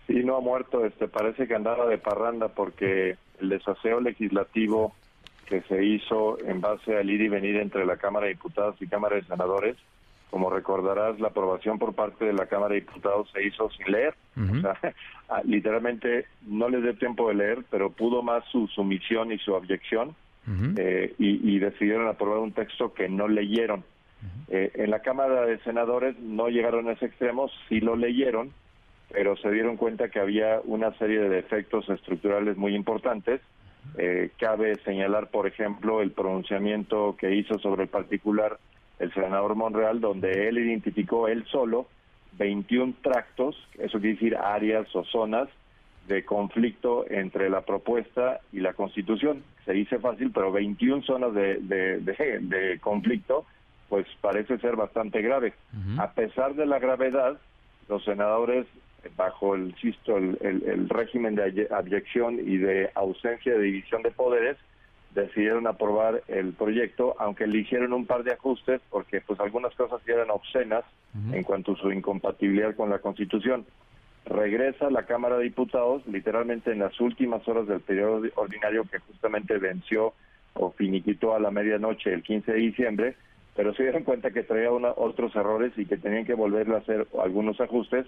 Sí, 0.08 0.24
no 0.24 0.36
ha 0.36 0.42
muerto, 0.42 0.86
este 0.86 1.08
parece 1.08 1.48
que 1.48 1.56
andaba 1.56 1.88
de 1.88 1.98
parranda 1.98 2.50
porque 2.50 3.18
el 3.40 3.50
desaseo 3.50 4.02
legislativo 4.02 4.94
que 5.46 5.62
se 5.64 5.84
hizo 5.84 6.40
en 6.40 6.62
base 6.62 6.98
al 6.98 7.10
ir 7.10 7.22
y 7.22 7.30
venir 7.30 7.58
entre 7.58 7.86
la 7.86 7.98
Cámara 7.98 8.25
de 8.25 8.34
Diputados 8.34 8.75
y 8.82 8.88
Cámara 8.88 9.16
de 9.16 9.24
Senadores. 9.24 9.78
Como 10.30 10.50
recordarás, 10.50 11.20
la 11.20 11.28
aprobación 11.30 11.80
por 11.80 11.94
parte 11.94 12.25
de 12.25 12.34
la 12.34 12.48
Cámara 12.48 12.74
de 12.74 12.82
Diputados 12.82 13.30
se 13.32 13.44
hizo 13.46 13.70
sin 13.72 13.92
leer. 13.92 14.16
O 14.36 14.62
sea, 14.62 14.78
literalmente 15.46 16.25
no 16.46 16.68
les 16.68 16.82
dio 16.82 16.96
tiempo 16.96 17.30
de 17.30 17.36
leer, 17.36 17.64
pero 17.70 17.92
pudo 17.92 18.22
más 18.22 18.44
su 18.52 18.68
sumisión 18.68 19.32
y 19.32 19.38
su 19.38 19.54
objeción 19.54 20.16
eh, 20.78 21.16
y, 21.18 21.58
decidieron 21.58 22.08
aprobar 22.08 22.40
un 22.40 22.52
texto 22.52 22.94
que 22.94 23.10
no 23.10 23.28
leyeron. 23.28 23.84
Eh, 24.48 24.72
en 24.75 24.92
la 24.92 25.00
Cámara 25.00 25.46
de 25.46 25.60
Senadores 25.60 26.18
no 26.20 26.50
llegaron 26.50 26.88
a 26.88 26.94
ese 26.94 27.06
extremo, 27.06 27.50
sí 27.68 27.80
lo 27.80 27.96
leyeron, 27.96 28.52
pero 29.12 29.36
se 29.38 29.50
dieron 29.52 29.78
cuenta 29.78 30.10
que 30.10 30.20
había 30.20 30.62
una 30.64 30.92
serie 30.98 31.20
de 31.20 31.30
defectos 31.30 31.90
estructurales 31.90 32.58
muy 32.58 32.75
importantes. 32.75 33.42
Eh, 33.98 34.32
cabe 34.38 34.75
señalar, 34.84 35.30
por 35.30 35.48
ejemplo, 35.48 36.01
el 36.01 36.12
pronunciamiento 36.12 37.15
que 37.18 37.34
hizo 37.36 37.60
sobre 37.60 37.84
el 37.84 37.89
particular 37.89 38.58
el 39.00 39.13
senador 39.13 39.56
Monreal, 39.56 40.00
donde 40.00 40.48
él 40.48 40.58
identificó 40.58 41.27
él 41.27 41.46
solo 41.51 41.88
21 42.38 42.94
tractos, 43.01 43.56
eso 43.77 44.00
quiere 44.00 44.15
decir 44.15 44.38
áreas 44.38 44.94
o 44.96 45.04
zonas 45.06 45.50
de 46.08 46.24
conflicto 46.24 47.06
entre 47.10 47.50
la 47.50 47.62
propuesta 47.62 48.39
y 48.51 48.60
la 48.60 48.74
Constitución. 48.74 49.44
Se 49.65 49.74
dice 49.74 50.00
fácil, 50.00 50.32
pero 50.32 50.51
21 50.51 51.04
zonas 51.04 51.34
de, 51.34 51.58
de, 51.60 52.80
conflicto, 52.80 53.46
pues 53.89 54.06
parece 54.22 54.58
ser 54.60 54.75
bastante 54.75 55.22
grave. 55.22 55.54
A 55.98 56.12
pesar 56.12 56.54
de 56.56 56.65
la 56.65 56.80
gravedad, 56.80 57.38
los 57.89 58.04
senadores, 58.04 58.68
bajo 59.16 59.56
el, 59.56 59.70
insisto, 59.70 60.18
el, 60.18 60.38
el 60.42 60.90
régimen 60.90 61.36
de 61.36 61.68
abyección 61.72 62.40
y 62.40 62.58
de 62.58 62.90
ausencia 62.96 63.54
de 63.54 63.62
división 63.62 64.02
de 64.02 64.12
poderes, 64.12 64.58
decidieron 65.16 65.66
aprobar 65.66 66.22
el 66.28 66.54
proyecto, 66.54 67.16
aunque 67.18 67.46
eligieron 67.46 67.94
un 67.94 68.06
par 68.06 68.24
de 68.24 68.34
ajustes, 68.34 68.82
porque 68.90 69.22
pues 69.22 69.40
algunas 69.40 69.74
cosas 69.76 70.02
eran 70.08 70.30
obscenas 70.30 70.84
en 71.32 71.44
cuanto 71.44 71.72
a 71.72 71.78
su 71.78 71.92
incompatibilidad 71.92 72.76
con 72.76 72.90
la 72.90 73.00
Constitución. 73.00 73.66
Regresa 74.26 74.90
la 74.90 75.06
Cámara 75.06 75.38
de 75.38 75.46
Diputados, 75.46 76.06
literalmente 76.08 76.72
en 76.72 76.80
las 76.80 77.00
últimas 77.00 77.48
horas 77.48 77.68
del 77.68 77.80
periodo 77.80 78.28
ordinario 78.36 78.84
que 78.84 79.00
justamente 79.00 79.58
venció 79.58 80.14
o 80.54 80.72
finiquitó 80.72 81.34
a 81.34 81.40
la 81.40 81.52
medianoche 81.52 82.14
el 82.14 82.22
15 82.22 82.52
de 82.52 82.58
diciembre, 82.58 83.16
pero 83.56 83.74
se 83.74 83.84
dieron 83.84 84.04
cuenta 84.04 84.32
que 84.32 84.44
traía 84.44 84.72
otros 84.72 85.34
errores 85.36 85.72
y 85.78 85.86
que 85.86 85.96
tenían 85.96 86.26
que 86.26 86.34
volver 86.34 86.70
a 86.72 86.78
hacer 86.78 87.08
algunos 87.24 87.62
ajustes, 87.62 88.06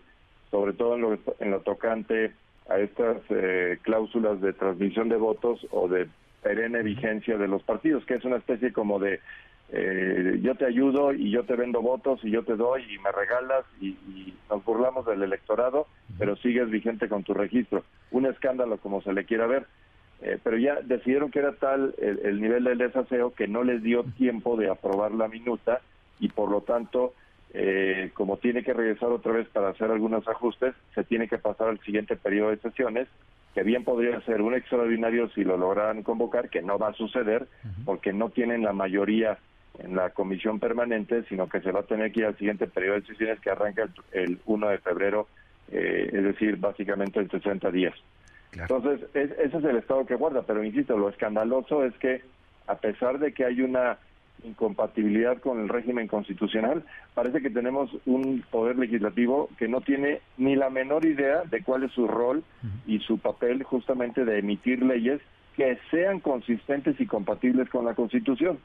sobre 0.52 0.74
todo 0.74 0.96
en 0.96 1.02
lo, 1.02 1.20
en 1.40 1.52
lo 1.52 1.60
tocante 1.62 2.34
a 2.70 2.80
estas 2.80 3.18
eh, 3.30 3.78
cláusulas 3.82 4.42
de 4.42 4.54
transmisión 4.54 5.10
de 5.10 5.18
votos 5.18 5.66
o 5.72 5.88
de 5.88 6.08
perenne 6.42 6.84
vigencia 6.84 7.38
de 7.38 7.48
los 7.48 7.64
partidos, 7.64 8.06
que 8.06 8.16
es 8.16 8.26
una 8.26 8.38
especie 8.38 8.72
como 8.74 9.00
de 9.00 9.20
eh, 9.70 10.40
yo 10.42 10.56
te 10.56 10.66
ayudo 10.66 11.14
y 11.14 11.30
yo 11.30 11.44
te 11.44 11.56
vendo 11.56 11.82
votos 11.82 12.22
y 12.24 12.32
yo 12.32 12.44
te 12.44 12.56
doy 12.56 12.84
y 12.84 13.00
me 13.00 13.12
regalas 13.12 13.66
y, 13.82 13.98
nos 14.50 14.64
burlamos 14.64 15.06
del 15.06 15.24
electorado, 15.24 15.88
pero 16.18 16.38
sigues 16.38 16.70
vigente 16.70 17.10
con 17.10 17.24
tu 17.24 17.34
registro. 17.34 17.84
Un 18.12 18.28
escándalo 18.28 18.78
como 18.78 19.02
se 19.02 19.12
le 19.12 19.26
quiera 19.26 19.46
ver. 19.46 19.66
Eh, 20.22 20.40
pero 20.42 20.58
ya 20.58 20.80
decidieron 20.82 21.30
que 21.30 21.40
era 21.40 21.52
tal 21.52 21.94
el, 21.98 22.42
nivel 22.42 22.64
del 22.64 22.78
desaseo 22.78 23.34
que 23.36 23.48
no 23.48 23.64
les 23.64 23.84
dio 23.84 24.04
tiempo 24.18 24.56
de 24.56 24.70
aprobar 24.70 25.12
la 25.12 25.28
minuta 25.28 25.82
y 26.20 26.30
por 26.30 26.50
lo 26.50 26.62
tanto, 26.62 27.14
eh, 27.54 28.12
como 28.14 28.38
tiene 28.38 28.64
que 28.64 28.74
regresar 28.74 29.10
otra 29.10 29.32
vez 29.32 29.48
para 29.50 29.70
hacer 29.70 29.90
algunos 29.90 30.28
ajustes, 30.28 30.76
se 30.94 31.04
tiene 31.04 31.28
que 31.28 31.38
pasar 31.38 31.70
al 31.70 31.80
siguiente 31.80 32.16
periodo 32.16 32.50
de 32.50 32.58
sesiones 32.58 33.08
que 33.54 33.64
bien 33.64 33.84
podría 33.84 34.22
ser 34.22 34.42
un 34.42 34.54
extraordinario 34.54 35.30
si 35.30 35.44
lo 35.44 35.58
lograran 35.58 36.04
convocar, 36.04 36.50
que 36.50 36.62
no 36.62 36.78
va 36.78 36.90
a 36.90 36.94
suceder 36.94 37.48
porque 37.86 38.14
no 38.14 38.30
tienen 38.30 38.62
la 38.62 38.72
mayoría 38.72 39.40
en 39.80 39.96
la 39.96 40.12
comisión 40.12 40.60
permanente, 40.60 41.24
sino 41.24 41.50
que 41.50 41.62
se 41.62 41.72
va 41.72 41.80
a 41.80 41.84
tener 41.84 42.12
que 42.12 42.20
ir 42.20 42.26
al 42.28 42.38
siguiente 42.38 42.68
periodo 42.68 43.00
de 43.00 43.08
sesiones 43.08 43.40
que 43.40 43.50
arranca 43.50 43.90
el, 44.12 44.40
1 44.46 44.70
de 44.70 44.78
febrero, 44.78 45.28
eh, 45.72 46.10
es 46.14 46.24
decir, 46.24 46.58
básicamente 46.58 47.20
en 47.20 47.32
60 47.32 47.72
días. 47.72 47.96
Entonces, 48.52 49.02
ese 49.14 49.58
es 49.58 49.64
el 49.64 49.78
estado 49.78 50.06
que 50.06 50.16
guarda, 50.16 50.44
pero 50.44 50.64
insisto, 50.64 50.98
lo 50.98 51.10
escandaloso 51.10 51.84
es 51.84 51.96
que 51.98 52.22
a 52.68 52.76
pesar 52.76 53.20
de 53.20 53.34
que 53.34 53.46
hay 53.46 53.62
una 53.62 53.98
incompatibilidad 54.44 55.40
con 55.40 55.60
el 55.60 55.70
régimen 55.70 56.08
constitucional, 56.08 56.84
parece 57.14 57.42
que 57.42 57.50
tenemos 57.50 57.90
un 58.06 58.44
poder 58.50 58.78
legislativo 58.78 59.50
que 59.58 59.68
no 59.68 59.82
tiene 59.82 60.22
ni 60.38 60.56
la 60.56 60.70
menor 60.70 61.06
idea 61.06 61.44
de 61.44 61.64
cuál 61.64 61.84
es 61.84 61.92
su 61.92 62.08
rol 62.08 62.44
y 62.86 63.00
su 63.00 63.18
papel 63.20 63.64
justamente 63.64 64.26
de 64.26 64.40
emitir 64.40 64.84
leyes 64.84 65.22
que 65.56 65.78
sean 65.90 66.20
consistentes 66.20 67.00
y 67.00 67.08
compatibles 67.08 67.70
con 67.70 67.86
la 67.86 67.96
Constitución. 67.96 68.60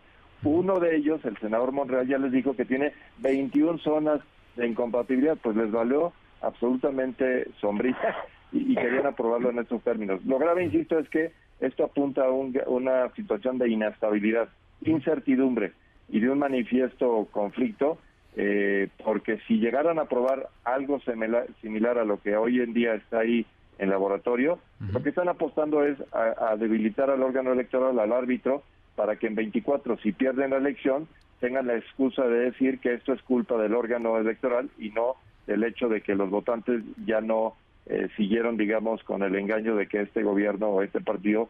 Uno 0.44 0.80
de 0.80 0.96
ellos, 0.96 1.24
el 1.24 1.38
senador 1.38 1.72
Monreal, 1.72 2.06
ya 2.06 2.18
les 2.18 2.32
dijo 2.32 2.54
que 2.54 2.64
tiene 2.64 2.92
21 3.18 3.78
zonas 3.78 4.20
de 4.56 4.66
incompatibilidad, 4.66 5.38
pues 5.42 5.56
les 5.56 5.70
valió 5.70 6.12
absolutamente 6.42 7.48
sombrilla 7.60 8.16
y, 8.52 8.74
querían 8.74 9.06
aprobarlo 9.06 9.50
en 9.50 9.60
estos 9.60 9.82
términos. 9.82 10.20
Lo 10.26 10.38
grave, 10.38 10.64
insisto, 10.64 10.98
es 10.98 11.08
que 11.08 11.32
esto 11.60 11.84
apunta 11.84 12.24
a 12.24 12.30
una 12.30 13.08
situación 13.14 13.56
de 13.58 13.70
inestabilidad 13.70 14.48
incertidumbre 14.84 15.72
y 16.08 16.20
de 16.20 16.30
un 16.30 16.38
manifiesto 16.38 17.26
conflicto, 17.30 17.98
eh, 18.36 18.88
porque 19.04 19.38
si 19.46 19.58
llegaran 19.58 19.98
a 19.98 20.06
probar 20.06 20.48
algo 20.64 21.00
similar, 21.00 21.98
a 21.98 22.04
lo 22.04 22.20
que 22.20 22.36
hoy 22.36 22.60
en 22.60 22.72
día 22.72 22.94
está 22.94 23.20
ahí 23.20 23.46
en 23.78 23.90
laboratorio, 23.90 24.58
lo 24.92 25.02
que 25.02 25.08
están 25.08 25.28
apostando 25.28 25.84
es 25.84 25.98
a, 26.12 26.56
debilitar 26.56 27.10
al 27.10 27.22
órgano 27.22 27.52
electoral, 27.52 27.98
al 27.98 28.12
árbitro, 28.12 28.62
para 28.94 29.16
que 29.16 29.26
en 29.26 29.34
24, 29.34 29.98
si 29.98 30.12
pierden 30.12 30.50
la 30.50 30.58
elección, 30.58 31.08
tengan 31.40 31.66
la 31.66 31.76
excusa 31.76 32.26
de 32.26 32.50
decir 32.50 32.78
que 32.78 32.94
esto 32.94 33.12
es 33.12 33.22
culpa 33.22 33.56
del 33.56 33.74
órgano 33.74 34.18
electoral 34.18 34.70
y 34.78 34.90
no 34.90 35.16
del 35.46 35.64
hecho 35.64 35.88
de 35.88 36.02
que 36.02 36.14
los 36.14 36.30
votantes 36.30 36.82
ya 37.04 37.20
no 37.20 37.54
eh, 37.86 38.08
siguieron, 38.16 38.56
digamos, 38.56 39.02
con 39.02 39.22
el 39.22 39.34
engaño 39.34 39.74
de 39.74 39.88
que 39.88 40.02
este 40.02 40.22
gobierno 40.22 40.68
o 40.68 40.82
este 40.82 41.00
partido 41.00 41.48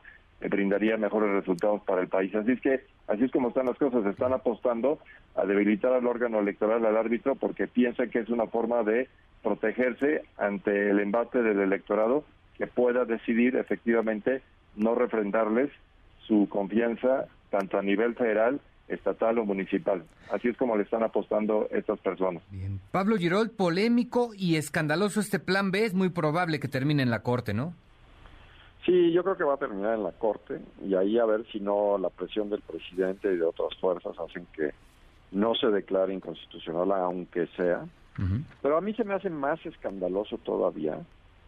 brindaría 0.48 0.96
mejores 0.96 1.30
resultados 1.30 1.82
para 1.82 2.02
el 2.02 2.08
país. 2.08 2.34
Así 2.34 2.52
es 2.52 2.60
que, 2.60 2.84
así 3.08 3.24
es 3.24 3.30
como 3.30 3.48
están 3.48 3.66
las 3.66 3.78
cosas, 3.78 4.04
están 4.06 4.32
apostando 4.32 4.98
a 5.34 5.44
debilitar 5.44 5.92
al 5.92 6.06
órgano 6.06 6.40
electoral, 6.40 6.84
al 6.84 6.96
árbitro, 6.96 7.34
porque 7.36 7.66
piensan 7.66 8.10
que 8.10 8.20
es 8.20 8.28
una 8.28 8.46
forma 8.46 8.82
de 8.82 9.08
protegerse 9.42 10.22
ante 10.38 10.90
el 10.90 11.00
embate 11.00 11.42
del 11.42 11.60
electorado 11.60 12.24
que 12.56 12.66
pueda 12.66 13.04
decidir 13.04 13.56
efectivamente 13.56 14.42
no 14.76 14.94
refrendarles 14.94 15.70
su 16.26 16.48
confianza 16.48 17.26
tanto 17.50 17.78
a 17.78 17.82
nivel 17.82 18.14
federal, 18.14 18.60
estatal 18.88 19.38
o 19.38 19.44
municipal. 19.44 20.04
Así 20.30 20.48
es 20.48 20.56
como 20.56 20.76
le 20.76 20.84
están 20.84 21.02
apostando 21.02 21.68
estas 21.70 21.98
personas. 22.00 22.42
Bien. 22.50 22.80
Pablo 22.90 23.16
Girol, 23.16 23.50
polémico 23.50 24.30
y 24.34 24.56
escandaloso 24.56 25.20
este 25.20 25.38
plan 25.38 25.70
B, 25.70 25.84
es 25.84 25.94
muy 25.94 26.08
probable 26.08 26.60
que 26.60 26.68
termine 26.68 27.02
en 27.02 27.10
la 27.10 27.22
Corte, 27.22 27.52
¿no? 27.52 27.74
Sí, 28.84 29.12
yo 29.12 29.22
creo 29.22 29.36
que 29.36 29.44
va 29.44 29.54
a 29.54 29.58
terminar 29.58 29.94
en 29.94 30.02
la 30.02 30.12
Corte 30.12 30.60
y 30.84 30.94
ahí 30.94 31.18
a 31.18 31.24
ver 31.24 31.46
si 31.52 31.60
no 31.60 31.98
la 31.98 32.10
presión 32.10 32.50
del 32.50 32.62
presidente 32.62 33.32
y 33.32 33.36
de 33.36 33.44
otras 33.44 33.76
fuerzas 33.80 34.18
hacen 34.18 34.46
que 34.52 34.72
no 35.30 35.54
se 35.54 35.68
declare 35.68 36.12
inconstitucional 36.12 36.90
aunque 36.92 37.46
sea. 37.56 37.86
Pero 38.60 38.76
a 38.76 38.80
mí 38.80 38.92
se 38.94 39.04
me 39.04 39.14
hace 39.14 39.30
más 39.30 39.64
escandaloso 39.64 40.36
todavía 40.38 40.98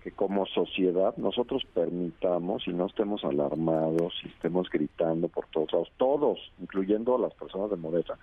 que 0.02 0.12
como 0.12 0.46
sociedad 0.46 1.14
nosotros 1.16 1.64
permitamos 1.74 2.66
y 2.66 2.72
no 2.72 2.86
estemos 2.86 3.24
alarmados 3.24 4.14
y 4.22 4.28
estemos 4.28 4.70
gritando 4.70 5.28
por 5.28 5.46
todos 5.46 5.72
lados, 5.72 5.92
todos, 5.96 6.52
incluyendo 6.60 7.16
a 7.16 7.18
las 7.18 7.34
personas 7.34 7.70
de 7.70 7.76
Moreta, 7.76 8.18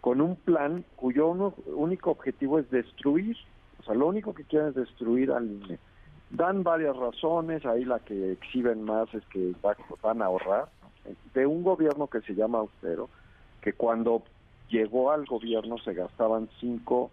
con 0.00 0.20
un 0.20 0.36
plan 0.36 0.84
cuyo 0.96 1.28
único 1.28 2.10
objetivo 2.10 2.58
es 2.58 2.70
destruir, 2.70 3.36
o 3.80 3.82
sea, 3.84 3.94
lo 3.94 4.06
único 4.06 4.34
que 4.34 4.44
quieren 4.44 4.68
es 4.68 4.74
destruir 4.74 5.30
al 5.30 5.46
INE 5.46 5.78
Dan 6.30 6.62
varias 6.62 6.96
razones, 6.96 7.64
ahí 7.64 7.84
la 7.84 8.00
que 8.00 8.32
exhiben 8.32 8.82
más 8.82 9.12
es 9.14 9.24
que 9.26 9.54
van 10.02 10.22
a 10.22 10.26
ahorrar, 10.26 10.68
de 11.34 11.46
un 11.46 11.62
gobierno 11.62 12.08
que 12.08 12.20
se 12.22 12.34
llama 12.34 12.58
austero, 12.58 13.08
que 13.60 13.72
cuando 13.72 14.22
llegó 14.68 15.12
al 15.12 15.24
gobierno 15.24 15.78
se 15.78 15.94
gastaban 15.94 16.48
5 16.60 17.10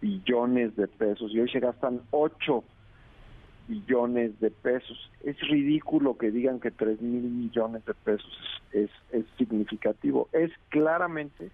billones 0.00 0.76
de 0.76 0.88
pesos 0.88 1.32
y 1.32 1.40
hoy 1.40 1.50
se 1.50 1.60
gastan 1.60 2.02
8 2.10 2.62
billones 3.68 4.38
de 4.40 4.50
pesos. 4.50 5.10
Es 5.22 5.40
ridículo 5.48 6.18
que 6.18 6.30
digan 6.30 6.60
que 6.60 6.70
3 6.70 7.00
mil 7.00 7.22
millones 7.22 7.84
de 7.86 7.94
pesos 7.94 8.32
es, 8.72 8.90
es 9.10 9.24
significativo. 9.38 10.28
Es 10.32 10.50
claramente 10.68 11.50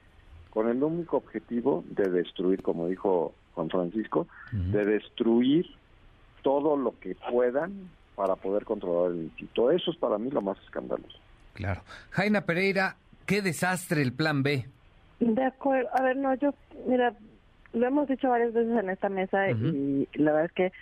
con 0.50 0.68
el 0.68 0.82
único 0.82 1.18
objetivo 1.18 1.84
de 1.88 2.10
destruir, 2.10 2.62
como 2.62 2.88
dijo 2.88 3.32
Juan 3.54 3.70
Francisco, 3.70 4.26
de 4.52 4.84
destruir 4.84 5.66
todo 6.42 6.76
lo 6.76 6.98
que 6.98 7.16
puedan 7.30 7.90
para 8.14 8.36
poder 8.36 8.64
controlar 8.64 9.12
el 9.12 9.24
instituto. 9.24 9.70
Eso 9.70 9.90
es 9.90 9.96
para 9.96 10.18
mí 10.18 10.30
lo 10.30 10.42
más 10.42 10.58
escandaloso. 10.64 11.18
Claro. 11.54 11.82
Jaina 12.10 12.42
Pereira, 12.42 12.96
qué 13.26 13.42
desastre 13.42 14.02
el 14.02 14.12
plan 14.12 14.42
B. 14.42 14.66
De 15.20 15.44
acuerdo. 15.44 15.88
A 15.94 16.02
ver, 16.02 16.16
no, 16.16 16.34
yo, 16.34 16.54
mira, 16.86 17.14
lo 17.72 17.86
hemos 17.86 18.08
dicho 18.08 18.28
varias 18.28 18.52
veces 18.52 18.76
en 18.78 18.90
esta 18.90 19.08
mesa 19.08 19.50
y 19.50 20.08
la 20.14 20.32
verdad 20.32 20.46
es 20.46 20.52
que 20.52 20.72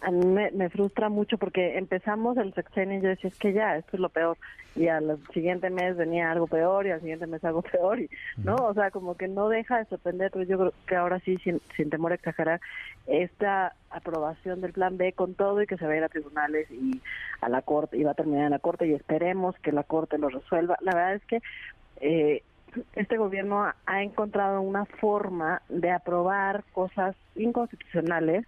a 0.00 0.10
mí 0.10 0.24
me, 0.26 0.70
frustra 0.70 1.08
mucho 1.08 1.38
porque 1.38 1.76
empezamos 1.78 2.36
el 2.36 2.54
sexenio 2.54 2.98
y 2.98 3.02
yo 3.02 3.08
decía, 3.08 3.30
es 3.30 3.38
que 3.38 3.52
ya, 3.52 3.76
esto 3.76 3.96
es 3.96 4.00
lo 4.00 4.08
peor. 4.08 4.36
Y 4.76 4.86
al 4.88 5.18
siguiente 5.32 5.70
mes 5.70 5.96
venía 5.96 6.30
algo 6.30 6.46
peor 6.46 6.86
y 6.86 6.90
al 6.90 7.00
siguiente 7.00 7.26
mes 7.26 7.42
algo 7.44 7.62
peor, 7.72 8.00
y, 8.00 8.10
¿no? 8.36 8.54
O 8.56 8.74
sea, 8.74 8.90
como 8.90 9.16
que 9.16 9.28
no 9.28 9.48
deja 9.48 9.78
de 9.78 9.86
sorprender, 9.86 10.30
pero 10.30 10.44
yo 10.44 10.58
creo 10.58 10.72
que 10.86 10.96
ahora 10.96 11.18
sí, 11.20 11.36
sin, 11.38 11.60
sin 11.76 11.90
temor 11.90 12.12
a 12.12 12.16
exagerar, 12.16 12.60
esta 13.06 13.74
aprobación 13.90 14.60
del 14.60 14.72
plan 14.72 14.96
B 14.96 15.12
con 15.12 15.34
todo 15.34 15.62
y 15.62 15.66
que 15.66 15.78
se 15.78 15.86
va 15.86 15.92
a 15.92 15.96
ir 15.96 16.04
a 16.04 16.08
tribunales 16.08 16.70
y 16.70 17.00
a 17.40 17.48
la 17.48 17.62
corte, 17.62 17.96
y 17.96 18.04
va 18.04 18.12
a 18.12 18.14
terminar 18.14 18.44
en 18.44 18.50
la 18.50 18.58
corte 18.58 18.86
y 18.86 18.94
esperemos 18.94 19.56
que 19.60 19.72
la 19.72 19.82
corte 19.82 20.18
lo 20.18 20.28
resuelva. 20.28 20.76
La 20.80 20.94
verdad 20.94 21.14
es 21.14 21.24
que 21.24 21.42
eh, 22.00 22.42
este 22.94 23.16
gobierno 23.16 23.72
ha 23.86 24.02
encontrado 24.02 24.60
una 24.60 24.84
forma 24.84 25.62
de 25.68 25.90
aprobar 25.90 26.64
cosas 26.72 27.16
inconstitucionales 27.34 28.46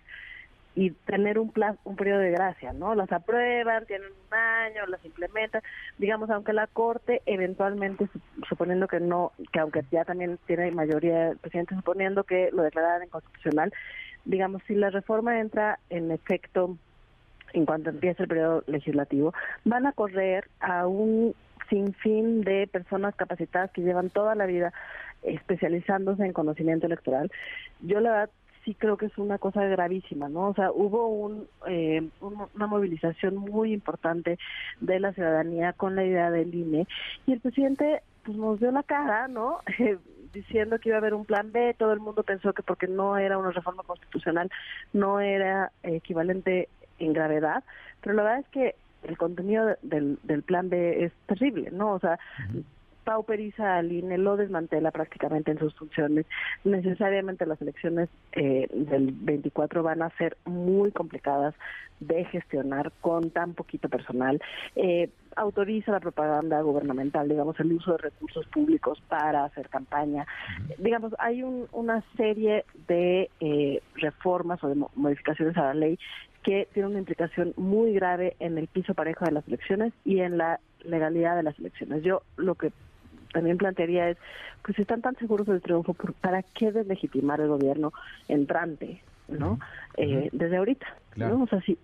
y 0.75 0.91
tener 0.91 1.39
un 1.39 1.51
plazo, 1.51 1.79
un 1.85 1.97
periodo 1.97 2.21
de 2.21 2.31
gracia, 2.31 2.73
¿no? 2.73 2.95
Las 2.95 3.11
aprueban, 3.11 3.87
tienen 3.87 4.09
un 4.09 4.35
año, 4.35 4.87
las 4.87 5.05
implementan, 5.05 5.63
digamos, 5.99 6.31
aunque 6.31 6.53
la 6.53 6.67
Corte 6.69 7.23
eventualmente, 7.27 8.09
suponiendo 8.49 8.87
que 8.87 9.01
no, 9.01 9.33
que 9.53 9.61
aunque 9.61 9.85
ya 9.91 10.05
también 10.05 10.39
tiene 10.47 10.71
mayoría 10.71 11.33
presidente, 11.41 11.75
suponiendo 11.75 12.25
que 12.25 12.51
lo 12.53 12.63
declararan 12.63 13.05
inconstitucional, 13.05 13.73
digamos, 14.25 14.63
si 14.67 14.75
la 14.75 14.91
reforma 14.91 15.41
entra 15.41 15.79
en 15.89 16.11
efecto 16.11 16.77
en 17.53 17.67
cuanto 17.67 17.91
empiece 17.91 18.23
el 18.23 18.29
periodo 18.29 18.63
legislativo, 18.67 19.35
van 19.65 19.87
a 19.87 19.93
correr 19.93 20.49
a 20.61 20.87
un 20.87 21.35
sinfín 21.69 22.43
de 22.43 22.69
personas 22.69 23.15
capacitadas 23.17 23.71
que 23.73 23.83
llevan 23.83 24.11
toda 24.11 24.35
la 24.35 24.47
vida 24.47 24.73
especializándose 25.23 26.25
en 26.25 26.33
conocimiento 26.33 26.87
electoral. 26.87 27.31
Yo 27.81 28.01
la 28.01 28.11
verdad 28.11 28.31
sí 28.65 28.75
creo 28.75 28.97
que 28.97 29.07
es 29.07 29.19
una 29.19 29.39
cosa 29.39 29.65
gravísima, 29.65 30.29
¿no? 30.29 30.49
O 30.49 30.55
sea, 30.55 30.71
hubo 30.73 31.09
un, 31.09 31.47
eh, 31.67 32.09
una 32.21 32.67
movilización 32.67 33.37
muy 33.37 33.73
importante 33.73 34.39
de 34.81 35.01
la 35.01 35.13
ciudadanía 35.13 35.73
con 35.73 35.97
la 35.97 36.05
idea 36.05 36.31
del 36.31 36.55
INE 36.55 36.87
y 37.27 37.33
el 37.33 37.41
presidente 37.41 38.03
pues 38.25 38.37
nos 38.37 38.61
dio 38.61 38.71
la 38.71 38.83
cara, 38.83 39.29
¿no? 39.29 39.61
diciendo 40.33 40.79
que 40.79 40.91
iba 40.91 40.97
a 40.97 41.01
haber 41.01 41.15
un 41.15 41.25
plan 41.25 41.51
B, 41.51 41.75
todo 41.77 41.93
el 41.93 42.01
mundo 42.01 42.23
pensó 42.23 42.53
que 42.53 42.63
porque 42.63 42.87
no 42.87 43.17
era 43.19 43.37
una 43.39 43.51
reforma 43.51 43.83
constitucional 43.83 44.51
no 44.93 45.21
era 45.21 45.73
equivalente 45.83 46.69
en 46.99 47.13
gravedad, 47.13 47.65
pero 48.01 48.15
la 48.15 48.23
verdad 48.23 48.41
es 48.41 48.49
que 48.49 48.75
el 49.03 49.17
contenido 49.17 49.77
del, 49.83 50.19
del 50.23 50.43
plan 50.43 50.69
B 50.69 51.05
es 51.05 51.13
terrible, 51.27 51.71
¿no? 51.71 51.95
O 51.95 51.99
sea, 51.99 52.19
pauperiza 53.11 53.77
al 53.77 53.91
INE, 53.91 54.19
lo 54.19 54.37
desmantela 54.37 54.93
prácticamente 54.93 55.51
en 55.51 55.59
sus 55.59 55.75
funciones. 55.75 56.27
Necesariamente 56.63 57.45
las 57.45 57.61
elecciones 57.61 58.09
eh, 58.31 58.69
del 58.73 59.11
24 59.11 59.83
van 59.83 60.03
a 60.03 60.11
ser 60.11 60.37
muy 60.45 60.93
complicadas 60.93 61.57
de 61.99 62.25
gestionar 62.27 62.93
con 63.01 63.31
tan 63.31 63.55
poquito 63.55 63.89
personal. 63.89 64.41
Eh, 64.77 65.11
autoriza 65.35 65.91
la 65.91 65.99
propaganda 65.99 66.61
gubernamental, 66.61 67.29
digamos, 67.29 67.59
el 67.59 67.73
uso 67.73 67.91
de 67.93 67.99
recursos 67.99 68.47
públicos 68.47 69.03
para 69.09 69.43
hacer 69.43 69.69
campaña. 69.69 70.25
Digamos, 70.79 71.13
hay 71.19 71.43
una 71.43 72.05
serie 72.17 72.65
de 72.87 73.29
eh, 73.41 73.83
reformas 73.97 74.63
o 74.63 74.69
de 74.69 74.77
modificaciones 74.95 75.57
a 75.57 75.63
la 75.63 75.75
ley 75.75 75.99
que 76.45 76.69
tiene 76.73 76.89
una 76.89 77.01
implicación 77.01 77.55
muy 77.57 77.93
grave 77.93 78.37
en 78.39 78.57
el 78.57 78.69
piso 78.69 78.95
parejo 78.95 79.25
de 79.25 79.33
las 79.33 79.49
elecciones 79.49 79.93
y 80.05 80.21
en 80.21 80.39
la 80.39 80.61
legalidad 80.85 81.35
de 81.35 81.43
las 81.43 81.59
elecciones. 81.59 82.05
Yo 82.05 82.23
lo 82.37 82.55
que 82.55 82.73
también 83.33 83.59
plantearía 83.59 84.11
es, 84.11 84.19
pues 84.63 84.77
si 84.77 84.83
están 84.83 85.03
tan 85.03 85.17
seguros 85.17 85.47
del 85.47 85.63
triunfo, 85.63 85.95
¿para 86.21 86.43
qué 86.43 86.73
deslegitimar 86.73 87.41
el 87.41 87.49
gobierno 87.49 87.93
entrante, 88.29 89.03
no? 89.29 89.59
Eh, 89.97 90.29
desde 90.33 90.57
ahorita, 90.57 90.87
¿no? 91.17 91.43
O 91.43 91.47
sea, 91.47 91.61
sí, 91.63 91.79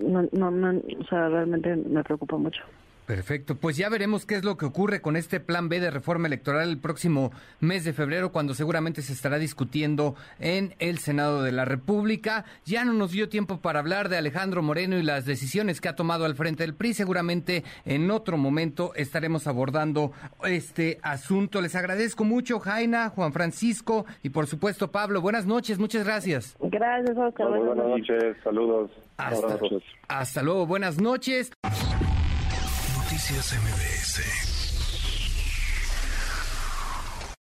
no, 0.00 0.28
no, 0.32 0.50
no, 0.50 0.80
o 1.00 1.04
sea, 1.04 1.28
realmente 1.28 1.76
me 1.76 2.02
preocupa 2.04 2.36
mucho. 2.36 2.62
Perfecto, 3.08 3.54
pues 3.54 3.78
ya 3.78 3.88
veremos 3.88 4.26
qué 4.26 4.34
es 4.34 4.44
lo 4.44 4.58
que 4.58 4.66
ocurre 4.66 5.00
con 5.00 5.16
este 5.16 5.40
plan 5.40 5.70
B 5.70 5.80
de 5.80 5.90
reforma 5.90 6.26
electoral 6.26 6.68
el 6.68 6.76
próximo 6.76 7.32
mes 7.58 7.82
de 7.84 7.94
febrero, 7.94 8.32
cuando 8.32 8.52
seguramente 8.52 9.00
se 9.00 9.14
estará 9.14 9.38
discutiendo 9.38 10.14
en 10.40 10.74
el 10.78 10.98
Senado 10.98 11.42
de 11.42 11.50
la 11.50 11.64
República. 11.64 12.44
Ya 12.66 12.84
no 12.84 12.92
nos 12.92 13.12
dio 13.12 13.30
tiempo 13.30 13.62
para 13.62 13.78
hablar 13.78 14.10
de 14.10 14.18
Alejandro 14.18 14.62
Moreno 14.62 14.98
y 14.98 15.02
las 15.02 15.24
decisiones 15.24 15.80
que 15.80 15.88
ha 15.88 15.96
tomado 15.96 16.26
al 16.26 16.34
frente 16.34 16.64
del 16.64 16.74
PRI. 16.74 16.92
Seguramente 16.92 17.64
en 17.86 18.10
otro 18.10 18.36
momento 18.36 18.92
estaremos 18.94 19.46
abordando 19.46 20.12
este 20.44 20.98
asunto. 21.00 21.62
Les 21.62 21.76
agradezco 21.76 22.24
mucho, 22.24 22.60
Jaina, 22.60 23.08
Juan 23.08 23.32
Francisco 23.32 24.04
y 24.22 24.28
por 24.28 24.48
supuesto 24.48 24.92
Pablo. 24.92 25.22
Buenas 25.22 25.46
noches, 25.46 25.78
muchas 25.78 26.04
gracias. 26.04 26.58
Gracias, 26.60 27.16
Oscar. 27.16 27.48
Buenas, 27.48 27.86
noches, 27.86 28.36
saludos. 28.44 28.90
hasta 30.08 30.42
luego, 30.42 30.66
buenas 30.66 31.00
noches. 31.00 31.50
Noticias 33.30 33.52
MBS 33.52 34.57